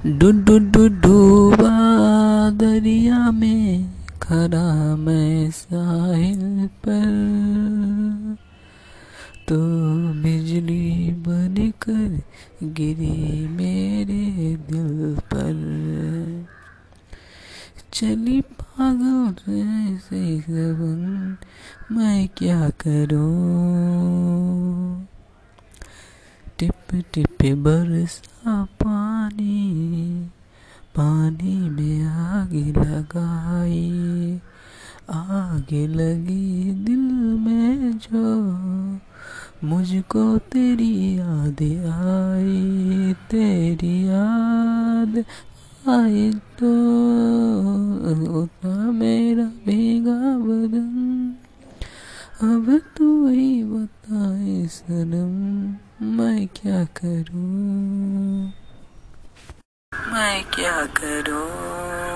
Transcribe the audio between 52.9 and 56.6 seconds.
तू ही बताए सनम, मैं